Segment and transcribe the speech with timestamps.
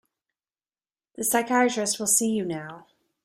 [1.13, 2.87] The psychiatrist will see you now.